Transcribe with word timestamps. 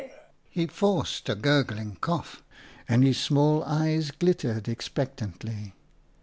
"He 0.49 0.65
forced 0.65 1.29
a 1.29 1.35
gurgling 1.35 1.95
cough, 2.01 2.41
and 2.89 3.03
his 3.03 3.19
small 3.19 3.63
eyes 3.65 4.09
glittered 4.09 4.67
expectantly. 4.67 5.75